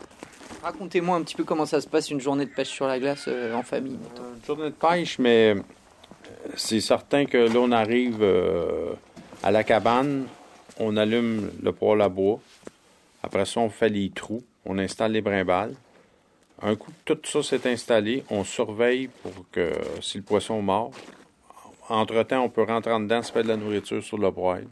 Racontez-moi 0.63 1.17
un 1.17 1.23
petit 1.23 1.37
peu 1.37 1.45
comment 1.45 1.65
ça 1.65 1.81
se 1.81 1.89
passe 1.89 2.11
une 2.11 2.21
journée 2.21 2.45
de 2.45 2.51
pêche 2.51 2.69
sur 2.69 2.87
la 2.87 2.99
glace 2.99 3.25
euh, 3.29 3.55
en 3.55 3.63
famille. 3.63 3.99
Une 4.19 4.45
journée 4.45 4.65
de 4.65 4.75
pêche, 4.75 5.19
mais 5.19 5.55
euh, 5.55 5.63
c'est 6.55 6.81
certain 6.81 7.25
que 7.25 7.39
là 7.39 7.61
on 7.61 7.73
arrive 7.73 8.19
euh, 8.21 8.93
à 9.43 9.51
la 9.51 9.65
cabane, 9.65 10.27
on 10.79 10.99
allume 10.99 11.51
le 11.63 11.73
poêle 11.73 12.03
à 12.03 12.11
bois. 12.11 12.41
Après 13.23 13.47
ça, 13.47 13.61
on 13.61 13.71
fait 13.71 13.89
les 13.89 14.11
trous, 14.11 14.43
on 14.67 14.79
installe 14.79 15.13
les 15.13 15.23
brimbales. 15.23 15.75
Un 16.63 16.77
coup 16.77 16.93
tout 17.05 17.19
ça 17.25 17.43
s'est 17.43 17.71
installé, 17.71 18.23
on 18.29 18.45
surveille 18.45 19.09
pour 19.23 19.33
que 19.51 19.73
si 20.03 20.19
le 20.19 20.25
poisson 20.25 20.61
mord, 20.61 20.91
entre-temps, 21.89 22.45
on 22.45 22.49
peut 22.49 22.63
rentrer 22.63 22.93
en 22.93 23.01
dedans, 23.01 23.23
se 23.23 23.33
faire 23.33 23.43
de 23.43 23.49
la 23.49 23.57
nourriture 23.57 24.03
sur 24.03 24.19
le 24.19 24.31
poêle. 24.31 24.69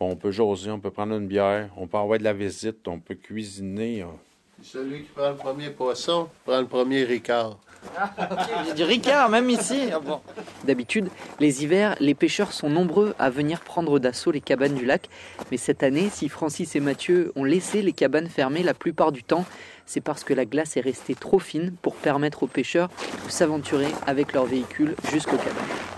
On 0.00 0.16
peut 0.16 0.30
jaser, 0.30 0.70
on 0.70 0.80
peut 0.80 0.90
prendre 0.90 1.14
une 1.14 1.26
bière, 1.26 1.68
on 1.76 1.86
peut 1.86 1.98
avoir 1.98 2.18
de 2.18 2.24
la 2.24 2.32
visite, 2.32 2.88
on 2.88 2.98
peut 2.98 3.14
cuisiner. 3.14 4.00
Hein. 4.00 4.16
Celui 4.62 5.02
qui 5.02 5.10
prend 5.10 5.30
le 5.30 5.36
premier 5.36 5.70
poisson 5.70 6.28
prend 6.44 6.60
le 6.60 6.66
premier 6.66 7.04
ricard. 7.04 7.58
Il 8.62 8.68
y 8.68 8.70
a 8.70 8.74
du 8.74 8.84
ricard 8.84 9.28
même 9.28 9.50
ici. 9.50 9.88
Ah, 9.92 10.00
D'habitude, 10.64 11.08
les 11.38 11.62
hivers, 11.62 11.96
les 12.00 12.14
pêcheurs 12.14 12.52
sont 12.52 12.68
nombreux 12.68 13.14
à 13.18 13.30
venir 13.30 13.60
prendre 13.60 13.98
d'assaut 13.98 14.30
les 14.30 14.40
cabanes 14.40 14.74
du 14.74 14.84
lac. 14.84 15.08
Mais 15.50 15.56
cette 15.56 15.82
année, 15.82 16.08
si 16.10 16.28
Francis 16.28 16.76
et 16.76 16.80
Mathieu 16.80 17.32
ont 17.36 17.44
laissé 17.44 17.82
les 17.82 17.92
cabanes 17.92 18.28
fermées 18.28 18.62
la 18.62 18.74
plupart 18.74 19.12
du 19.12 19.22
temps, 19.22 19.44
c'est 19.86 20.00
parce 20.00 20.24
que 20.24 20.34
la 20.34 20.44
glace 20.44 20.76
est 20.76 20.82
restée 20.82 21.14
trop 21.14 21.38
fine 21.38 21.72
pour 21.82 21.96
permettre 21.96 22.44
aux 22.44 22.46
pêcheurs 22.46 22.90
de 23.26 23.30
s'aventurer 23.30 23.88
avec 24.06 24.32
leur 24.32 24.44
véhicule 24.44 24.94
jusqu'aux 25.10 25.36
cabanes. 25.36 25.89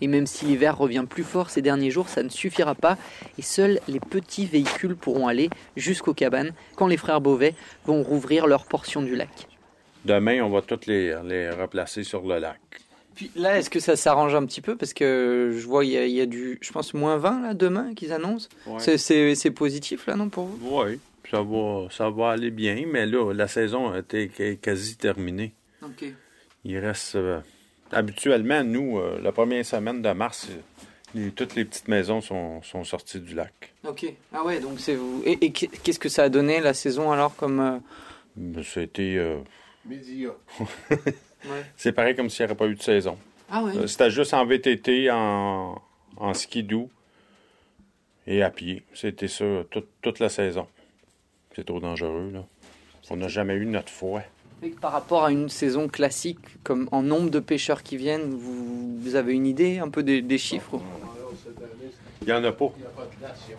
Et 0.00 0.08
même 0.08 0.26
si 0.26 0.46
l'hiver 0.46 0.76
revient 0.76 1.04
plus 1.08 1.24
fort 1.24 1.50
ces 1.50 1.62
derniers 1.62 1.90
jours, 1.90 2.08
ça 2.08 2.22
ne 2.22 2.28
suffira 2.28 2.74
pas 2.74 2.96
et 3.38 3.42
seuls 3.42 3.80
les 3.88 4.00
petits 4.00 4.46
véhicules 4.46 4.96
pourront 4.96 5.28
aller 5.28 5.50
jusqu'aux 5.76 6.14
cabanes 6.14 6.52
quand 6.76 6.86
les 6.86 6.96
frères 6.96 7.20
Beauvais 7.20 7.54
vont 7.84 8.02
rouvrir 8.02 8.46
leur 8.46 8.66
portion 8.66 9.02
du 9.02 9.16
lac. 9.16 9.48
Demain, 10.04 10.42
on 10.42 10.50
va 10.50 10.62
toutes 10.62 10.86
les, 10.86 11.16
les 11.24 11.50
replacer 11.50 12.04
sur 12.04 12.22
le 12.26 12.38
lac. 12.38 12.60
Puis 13.14 13.30
là, 13.34 13.58
est-ce 13.58 13.70
que 13.70 13.80
ça 13.80 13.96
s'arrange 13.96 14.34
un 14.34 14.44
petit 14.44 14.60
peu? 14.60 14.76
Parce 14.76 14.92
que 14.92 15.54
je 15.56 15.66
vois, 15.66 15.84
il 15.84 15.92
y, 15.92 16.20
a, 16.20 16.26
du, 16.26 16.58
je 16.60 16.70
pense, 16.70 16.92
moins 16.92 17.16
20 17.16 17.42
là, 17.42 17.54
demain 17.54 17.94
qu'ils 17.94 18.12
annoncent. 18.12 18.48
C'est 18.78 19.50
positif 19.50 20.06
là, 20.06 20.16
non, 20.16 20.28
pour 20.28 20.44
vous? 20.44 20.82
Oui 20.82 21.00
ça 21.30 21.42
va, 21.42 21.88
ça 21.90 22.10
va 22.10 22.30
aller 22.30 22.50
bien, 22.50 22.84
mais 22.86 23.06
là, 23.06 23.32
la 23.32 23.48
saison 23.48 23.94
était 23.94 24.28
quasi 24.60 24.96
terminée. 24.96 25.54
OK. 25.82 26.04
Il 26.64 26.78
reste. 26.78 27.16
Euh, 27.16 27.40
habituellement, 27.92 28.64
nous, 28.64 28.98
euh, 28.98 29.18
la 29.22 29.32
première 29.32 29.64
semaine 29.64 30.02
de 30.02 30.10
mars, 30.10 30.48
toutes 31.34 31.54
les 31.54 31.64
petites 31.64 31.88
maisons 31.88 32.20
sont, 32.20 32.60
sorties 32.84 33.20
du 33.20 33.34
lac. 33.34 33.72
OK. 33.86 34.06
Ah 34.32 34.44
ouais, 34.44 34.60
donc 34.60 34.80
c'est 34.80 34.96
vous. 34.96 35.22
Et, 35.24 35.50
qu'est-ce 35.50 35.98
que 35.98 36.08
ça 36.08 36.24
a 36.24 36.28
donné 36.28 36.60
la 36.60 36.74
saison 36.74 37.10
alors 37.10 37.34
comme. 37.36 37.60
Euh... 37.60 37.78
Ben, 38.36 38.62
C'était. 38.62 39.16
Euh... 39.16 39.38
C'est 41.76 41.92
pareil 41.92 42.16
comme 42.16 42.28
s'il 42.28 42.44
n'y 42.44 42.50
avait 42.50 42.58
pas 42.58 42.66
eu 42.66 42.74
de 42.74 42.82
saison. 42.82 43.16
Ah 43.48 43.62
ouais. 43.62 43.86
C'était 43.86 44.10
juste 44.10 44.34
en 44.34 44.44
VTT, 44.44 45.10
en, 45.12 45.80
en 46.16 46.34
ski 46.34 46.64
doux 46.64 46.90
et 48.26 48.42
à 48.42 48.50
pied. 48.50 48.82
C'était 48.94 49.28
ça 49.28 49.44
toute 50.02 50.18
la 50.18 50.28
saison 50.28 50.66
c'est 51.56 51.64
trop 51.64 51.80
dangereux. 51.80 52.30
Là. 52.32 52.44
On 53.10 53.16
n'a 53.16 53.28
jamais 53.28 53.54
eu 53.54 53.64
notre 53.64 53.90
foi. 53.90 54.22
Par 54.80 54.92
rapport 54.92 55.24
à 55.24 55.30
une 55.30 55.48
saison 55.48 55.88
classique, 55.88 56.38
comme 56.64 56.88
en 56.92 57.02
nombre 57.02 57.30
de 57.30 57.40
pêcheurs 57.40 57.82
qui 57.82 57.96
viennent, 57.96 58.34
vous, 58.34 59.14
avez 59.14 59.32
une 59.32 59.46
idée 59.46 59.78
un 59.78 59.88
peu 59.88 60.02
des, 60.02 60.38
chiffres 60.38 60.80
Il 62.22 62.26
n'y 62.26 62.32
en 62.32 62.42
a 62.44 62.52
pas. 62.52 62.72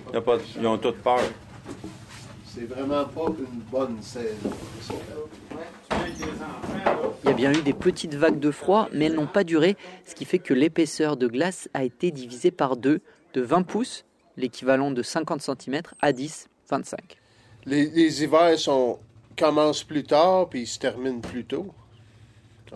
Il 0.10 0.13
y 0.13 0.18
a 0.18 0.22
pas 0.22 0.38
ils 0.60 0.68
ont 0.68 0.77
toutes 0.77 0.98
peur. 0.98 1.20
C'est 2.46 2.66
vraiment 2.66 3.06
pas 3.06 3.27
une 3.39 3.62
bonne 3.72 4.01
saison. 4.01 4.50
Il 7.24 7.30
y 7.30 7.30
a 7.30 7.34
bien 7.34 7.54
eu 7.54 7.62
des 7.62 7.74
petites 7.74 8.16
vagues 8.16 8.39
de 8.39 8.51
froid, 8.51 8.89
mais 8.92 9.06
elles 9.06 9.16
n'ont 9.16 9.27
pas 9.27 9.44
duré, 9.44 9.77
ce 10.06 10.16
qui 10.16 10.25
fait 10.25 10.39
que 10.39 10.54
l'épaisseur 10.54 11.18
de 11.18 11.27
glace 11.27 11.70
a 11.74 11.84
été 11.84 12.12
divisée 12.12 12.51
par 12.51 12.75
deux, 12.77 13.01
de 13.34 13.42
20 13.42 13.63
pouces, 13.63 14.06
l'équivalent 14.38 14.92
de 14.92 15.04
50 15.04 15.42
cm, 15.42 15.82
à 16.01 16.12
10, 16.12 16.50
25 16.70 17.18
les, 17.68 18.24
hivers 18.24 18.58
sont, 18.58 18.98
commencent 19.38 19.84
plus 19.84 20.03
tard 20.03 20.50
puis 20.50 20.65
se 20.65 20.79
terminent 20.79 21.22
plus 21.22 21.46
tôt. 21.46 21.67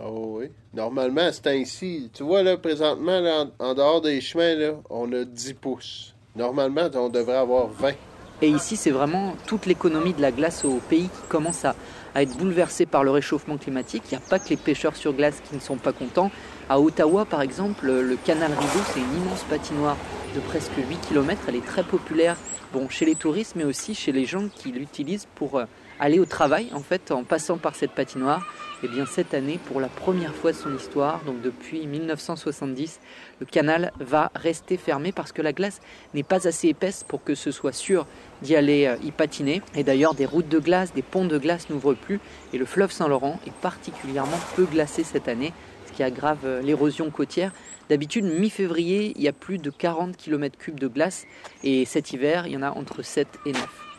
Oh 0.02 0.38
oui. 0.38 0.46
Normalement, 0.72 1.28
c'est 1.32 1.48
ainsi. 1.48 2.10
Tu 2.14 2.22
vois, 2.22 2.42
là, 2.42 2.56
présentement, 2.56 3.46
en, 3.58 3.74
dehors 3.74 4.00
des 4.00 4.20
chemins, 4.20 4.54
là, 4.54 4.72
on 4.88 5.12
a 5.12 5.24
10 5.24 5.54
pouces. 5.54 6.14
Normalement, 6.34 6.88
on 6.94 7.08
devrait 7.10 7.36
avoir 7.36 7.68
20. 7.68 7.92
Et 8.40 8.48
ici, 8.48 8.76
c'est 8.76 8.90
vraiment 8.90 9.34
toute 9.46 9.66
l'économie 9.66 10.14
de 10.14 10.22
la 10.22 10.32
glace 10.32 10.64
au 10.64 10.80
pays 10.88 11.08
qui 11.08 11.28
commence 11.28 11.64
à, 11.64 11.76
à 12.14 12.22
être 12.22 12.36
bouleversée 12.36 12.86
par 12.86 13.04
le 13.04 13.10
réchauffement 13.10 13.58
climatique. 13.58 14.04
Il 14.10 14.16
n'y 14.16 14.24
a 14.24 14.26
pas 14.26 14.38
que 14.38 14.48
les 14.48 14.56
pêcheurs 14.56 14.96
sur 14.96 15.12
glace 15.12 15.40
qui 15.48 15.54
ne 15.54 15.60
sont 15.60 15.76
pas 15.76 15.92
contents. 15.92 16.30
À 16.72 16.80
Ottawa, 16.80 17.26
par 17.26 17.42
exemple, 17.42 17.84
le 17.84 18.16
canal 18.16 18.50
Rideau, 18.50 18.82
c'est 18.94 19.00
une 19.00 19.22
immense 19.22 19.42
patinoire 19.42 19.98
de 20.34 20.40
presque 20.40 20.72
8 20.74 21.06
km. 21.06 21.42
Elle 21.46 21.56
est 21.56 21.66
très 21.66 21.82
populaire 21.82 22.38
bon, 22.72 22.88
chez 22.88 23.04
les 23.04 23.14
touristes, 23.14 23.56
mais 23.56 23.64
aussi 23.64 23.94
chez 23.94 24.10
les 24.10 24.24
gens 24.24 24.48
qui 24.48 24.72
l'utilisent 24.72 25.28
pour 25.34 25.58
euh, 25.58 25.66
aller 26.00 26.18
au 26.18 26.24
travail, 26.24 26.70
en 26.72 26.80
fait, 26.80 27.10
en 27.10 27.24
passant 27.24 27.58
par 27.58 27.74
cette 27.74 27.90
patinoire. 27.90 28.46
Et 28.82 28.86
eh 28.86 28.88
bien 28.88 29.04
cette 29.04 29.34
année, 29.34 29.60
pour 29.66 29.80
la 29.80 29.88
première 29.88 30.34
fois 30.34 30.50
de 30.50 30.56
son 30.56 30.74
histoire, 30.74 31.20
donc 31.24 31.40
depuis 31.42 31.86
1970, 31.86 33.00
le 33.38 33.46
canal 33.46 33.92
va 34.00 34.32
rester 34.34 34.76
fermé 34.76 35.12
parce 35.12 35.30
que 35.30 35.40
la 35.40 35.52
glace 35.52 35.80
n'est 36.14 36.24
pas 36.24 36.48
assez 36.48 36.68
épaisse 36.68 37.04
pour 37.06 37.22
que 37.22 37.34
ce 37.36 37.52
soit 37.52 37.72
sûr 37.72 38.06
d'y 38.40 38.56
aller 38.56 38.86
euh, 38.86 38.96
y 39.04 39.12
patiner. 39.12 39.60
Et 39.76 39.84
d'ailleurs, 39.84 40.14
des 40.14 40.26
routes 40.26 40.48
de 40.48 40.58
glace, 40.58 40.94
des 40.94 41.02
ponts 41.02 41.26
de 41.26 41.36
glace 41.36 41.68
n'ouvrent 41.68 41.94
plus 41.94 42.18
et 42.52 42.58
le 42.58 42.64
fleuve 42.64 42.90
Saint-Laurent 42.90 43.38
est 43.46 43.52
particulièrement 43.52 44.40
peu 44.56 44.64
glacé 44.64 45.04
cette 45.04 45.28
année, 45.28 45.52
qui 45.92 46.02
aggrave 46.02 46.38
euh, 46.44 46.62
l'érosion 46.62 47.10
côtière. 47.10 47.52
D'habitude, 47.88 48.24
mi-février, 48.24 49.12
il 49.16 49.22
y 49.22 49.28
a 49.28 49.32
plus 49.32 49.58
de 49.58 49.70
40 49.70 50.16
km3 50.16 50.74
de 50.74 50.86
glace 50.86 51.26
et 51.62 51.84
cet 51.84 52.12
hiver, 52.12 52.46
il 52.46 52.54
y 52.54 52.56
en 52.56 52.62
a 52.62 52.70
entre 52.70 53.02
7 53.02 53.28
et 53.46 53.52
9. 53.52 53.92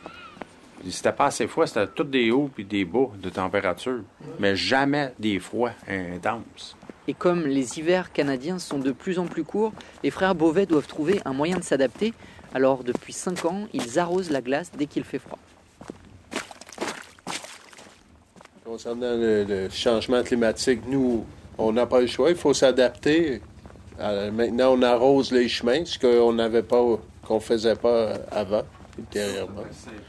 C'était 0.90 1.14
pas 1.14 1.28
assez 1.28 1.48
froid, 1.48 1.66
c'était 1.66 1.88
tout 1.88 2.04
des 2.04 2.32
hauts 2.32 2.50
et 2.58 2.64
des 2.64 2.84
bas 2.84 3.10
de 3.22 3.30
température, 3.30 4.02
mais 4.40 4.56
jamais 4.56 5.14
des 5.18 5.40
froids 5.40 5.72
intenses. 5.88 6.76
Et 7.08 7.14
comme 7.14 7.46
les 7.46 7.80
hivers 7.80 8.12
canadiens 8.12 8.60
sont 8.60 8.80
de 8.80 8.92
plus 8.92 9.20
en 9.20 9.26
plus 9.26 9.44
courts, 9.44 9.74
les 10.04 10.12
frères 10.12 10.36
Beauvais 10.36 10.66
doivent 10.66 10.88
trouver 10.88 11.22
un 11.26 11.34
moyen 11.34 11.58
de 11.58 11.64
s'adapter. 11.64 12.14
Alors 12.54 12.84
depuis 12.84 13.14
5 13.14 13.46
ans, 13.46 13.68
ils 13.74 14.00
arrosent 14.00 14.32
la 14.32 14.42
glace 14.42 14.72
dès 14.78 14.86
qu'il 14.86 15.04
fait 15.04 15.20
froid. 15.20 15.40
Concernant 18.64 19.16
le 19.18 19.68
changement 19.70 20.24
climatique, 20.24 20.82
nous, 20.88 21.26
on 21.58 21.72
n'a 21.72 21.86
pas 21.86 22.02
le 22.02 22.08
choix, 22.08 22.30
il 22.30 22.36
faut 22.36 22.54
s'adapter. 22.54 23.42
Euh, 24.00 24.32
maintenant, 24.32 24.76
on 24.78 24.82
arrose 24.82 25.32
les 25.32 25.48
chemins, 25.48 25.86
ce 25.86 26.00
qu'on 26.00 26.34
n'avait 26.34 26.64
pas, 26.64 26.82
qu'on 27.28 27.40
faisait 27.40 27.76
pas 27.76 28.14
avant. 28.32 28.64
ultérieurement. 28.98 29.64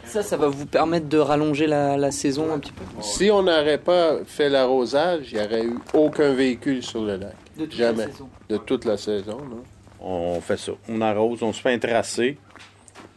Ça, 0.04 0.22
ça 0.22 0.36
va 0.36 0.48
vous 0.48 0.66
permettre 0.66 1.08
de 1.08 1.18
rallonger 1.18 1.66
la, 1.66 2.10
saison 2.10 2.52
un 2.52 2.58
petit 2.58 2.72
peu 2.72 2.82
Si 3.00 3.30
on 3.30 3.42
n'aurait 3.42 3.78
pas 3.78 4.24
fait 4.24 4.48
l'arrosage, 4.48 5.32
il 5.32 5.38
n'y 5.38 5.44
aurait 5.44 5.64
eu 5.64 5.78
aucun 5.92 6.32
véhicule 6.32 6.82
sur 6.82 7.02
le 7.02 7.16
lac. 7.16 7.34
De 7.56 7.64
toute 7.64 7.74
Jamais. 7.74 8.06
la 8.06 8.12
saison 8.12 8.28
De 8.48 8.56
toute 8.56 8.84
la 8.84 8.96
saison, 8.96 9.38
non? 9.38 9.62
On 10.00 10.40
fait 10.40 10.58
ça. 10.58 10.72
On 10.88 11.00
arrose, 11.00 11.42
on 11.42 11.52
se 11.52 11.62
fait 11.62 11.72
un 11.72 11.78
tracé, 11.78 12.36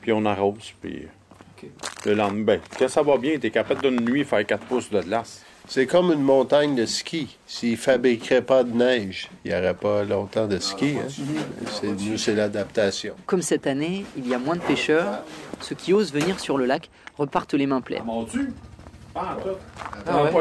puis 0.02 0.14
on 0.14 0.26
arrose, 0.26 0.74
puis 0.82 1.08
le 2.06 2.14
lendemain, 2.14 2.44
ben, 2.44 2.60
quand 2.78 2.88
ça 2.88 3.02
va 3.02 3.18
bien, 3.18 3.38
t'es 3.38 3.50
capable 3.50 3.82
d'une 3.82 4.00
nuit 4.00 4.24
faire 4.24 4.46
4 4.46 4.66
pouces 4.66 4.90
de 4.90 5.02
glace. 5.02 5.44
C'est 5.68 5.86
comme 5.86 6.12
une 6.14 6.22
montagne 6.22 6.76
de 6.76 6.86
ski. 6.86 7.38
S'ils 7.46 7.72
ne 7.72 7.76
fabriqueraient 7.78 8.42
pas 8.42 8.64
de 8.64 8.72
neige, 8.72 9.30
il 9.44 9.52
n'y 9.52 9.58
aurait 9.58 9.74
pas 9.74 10.04
longtemps 10.04 10.48
de 10.48 10.60
ski. 10.60 10.96
hein. 10.98 11.08
C'est, 11.68 11.88
nous, 11.88 12.18
c'est 12.18 12.36
l'adaptation. 12.36 13.16
Comme 13.26 13.42
cette 13.42 13.68
année, 13.68 14.06
il 14.18 14.28
y 14.28 14.34
a 14.34 14.40
moins 14.40 14.56
de 14.56 14.62
pêcheurs, 14.62 15.24
ceux 15.62 15.76
qui 15.76 15.94
osent 15.94 16.14
venir 16.14 16.40
sur 16.40 16.58
le 16.58 16.66
lac 16.66 16.90
repartent 17.18 17.54
les 17.54 17.68
mains 17.68 17.82
pleines. 17.82 18.04
Ah 19.20 19.36
ouais. 20.24 20.32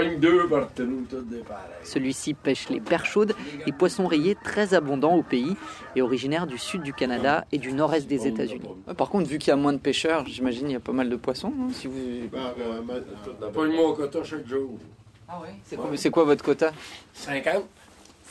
Celui-ci 1.83 2.35
pêche 2.35 2.69
les 2.69 2.79
perches 2.81 3.11
chaudes 3.11 3.35
et 3.67 3.73
poissons 3.73 4.07
rayés 4.07 4.37
très 4.45 4.75
abondants 4.75 5.15
au 5.17 5.23
pays 5.23 5.57
et 5.97 6.03
originaires 6.03 6.47
du 6.47 6.59
sud 6.59 6.83
du 6.83 6.93
Canada 6.93 7.47
et 7.53 7.59
du 7.59 7.73
nord-est 7.73 8.07
des 8.07 8.27
États-Unis. 8.27 8.69
Par 8.99 9.09
contre, 9.09 9.29
vu 9.29 9.39
qu'il 9.39 9.49
y 9.49 9.53
a 9.53 9.57
moins 9.57 9.73
de 9.73 9.79
pêcheurs, 9.79 10.27
j'imagine 10.27 10.69
il 10.69 10.73
y 10.75 10.77
a 10.77 10.81
pas 10.81 10.93
mal 10.93 11.09
de 11.09 11.17
poissons. 11.17 11.51
non 11.57 11.71
si 11.71 11.87
vous... 11.87 12.29
Ah 15.29 15.41
ouais 15.41 15.55
C'est 15.95 16.11
quoi, 16.11 16.25
votre 16.25 16.45
quota? 16.45 16.73
50. 17.15 17.65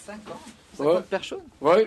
50. 0.05 0.35
Ouais. 0.79 0.85
50 0.85 1.05
perches 1.05 1.27
chaudes 1.29 1.39
Oui. 1.61 1.81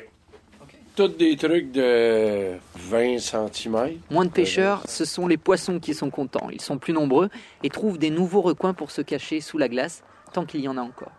Ok. 0.63 0.75
Toutes 0.97 1.17
des 1.17 1.37
trucs 1.37 1.71
de 1.73 2.57
20 2.77 3.19
cm. 3.19 3.99
Moins 4.11 4.25
de 4.25 4.31
pêcheurs, 4.31 4.83
ce 4.87 5.05
sont 5.05 5.27
les 5.27 5.37
poissons 5.37 5.79
qui 5.79 5.95
sont 5.95 6.11
contents. 6.11 6.51
Ils 6.51 6.61
sont 6.61 6.79
plus 6.79 6.93
nombreux 6.93 7.31
et 7.63 7.71
trouvent 7.71 7.99
des 7.99 8.11
nouveaux 8.11 8.43
recoins 8.43 8.75
pour 8.75 8.91
se 8.91 9.01
cacher 9.03 9.41
sous 9.41 9.59
la 9.59 9.69
glace, 9.69 10.03
tant 10.33 10.45
qu'il 10.45 10.61
y 10.61 10.69
en 10.69 10.77
a 10.77 10.83
encore. 10.83 11.13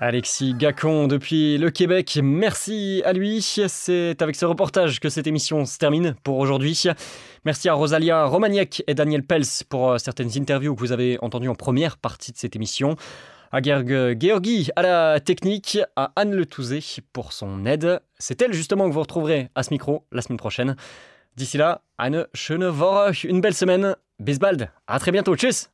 Alexis 0.00 0.54
Gacon 0.54 1.08
depuis 1.08 1.58
le 1.58 1.70
Québec, 1.70 2.20
merci 2.22 3.02
à 3.04 3.12
lui. 3.12 3.42
C'est 3.42 4.22
avec 4.22 4.36
ce 4.36 4.46
reportage 4.46 5.00
que 5.00 5.08
cette 5.08 5.26
émission 5.26 5.64
se 5.64 5.76
termine 5.76 6.14
pour 6.22 6.38
aujourd'hui. 6.38 6.84
Merci 7.44 7.68
à 7.68 7.74
Rosalia 7.74 8.26
Romagnac 8.26 8.84
et 8.86 8.94
Daniel 8.94 9.24
Pels 9.24 9.42
pour 9.68 9.90
euh, 9.90 9.98
certaines 9.98 10.30
interviews 10.38 10.76
que 10.76 10.80
vous 10.80 10.92
avez 10.92 11.18
entendues 11.20 11.48
en 11.48 11.56
première 11.56 11.96
partie 11.96 12.30
de 12.30 12.36
cette 12.36 12.54
émission. 12.54 12.94
À 13.50 13.60
Gerg 13.60 14.16
Georgi 14.20 14.70
à 14.76 14.82
la 14.82 15.18
technique, 15.18 15.78
à 15.96 16.12
Anne 16.14 16.32
Le 16.32 16.46
Touzé 16.46 16.80
pour 17.12 17.32
son 17.32 17.66
aide. 17.66 18.00
C'est 18.20 18.40
elle 18.40 18.52
justement 18.52 18.88
que 18.88 18.94
vous 18.94 19.00
retrouverez 19.00 19.48
à 19.56 19.64
ce 19.64 19.70
micro 19.70 20.06
la 20.12 20.22
semaine 20.22 20.38
prochaine. 20.38 20.76
D'ici 21.34 21.58
là, 21.58 21.82
Anne 21.98 22.28
Schöne 22.34 22.66
Woche, 22.66 23.24
une 23.24 23.40
belle 23.40 23.54
semaine. 23.54 23.96
Bis 24.20 24.38
bald, 24.38 24.70
à 24.86 25.00
très 25.00 25.10
bientôt, 25.10 25.34
tchuss 25.34 25.70